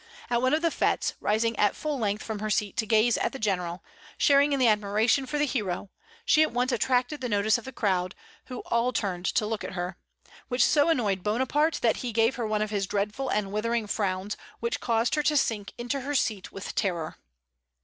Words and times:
At 0.31 0.41
one 0.41 0.55
of 0.55 0.63
these 0.63 0.73
fêtes, 0.73 1.13
rising 1.21 1.55
at 1.59 1.75
full 1.75 1.99
length 1.99 2.23
from 2.23 2.39
her 2.39 2.49
seat 2.49 2.75
to 2.77 2.87
gaze 2.87 3.19
at 3.19 3.33
the 3.33 3.37
General, 3.37 3.83
sharing 4.17 4.51
in 4.51 4.59
the 4.59 4.67
admiration 4.67 5.27
for 5.27 5.37
the 5.37 5.45
hero, 5.45 5.91
she 6.25 6.41
at 6.41 6.51
once 6.51 6.71
attracted 6.71 7.21
the 7.21 7.29
notice 7.29 7.59
of 7.59 7.65
the 7.65 7.71
crowd, 7.71 8.15
who 8.45 8.61
all 8.61 8.93
turned 8.93 9.25
to 9.27 9.45
look 9.45 9.63
at 9.63 9.73
her; 9.73 9.97
which 10.47 10.65
so 10.65 10.89
annoyed 10.89 11.21
Bonaparte 11.21 11.77
that 11.83 11.97
he 11.97 12.11
gave 12.11 12.33
her 12.37 12.47
one 12.47 12.63
of 12.63 12.71
his 12.71 12.87
dreadful 12.87 13.29
and 13.29 13.51
withering 13.51 13.85
frowns, 13.85 14.35
which 14.59 14.79
caused 14.79 15.13
her 15.13 15.21
to 15.21 15.37
sink 15.37 15.71
into 15.77 15.99
her 16.01 16.15
seat 16.15 16.51
with 16.51 16.73
terror. 16.73 17.17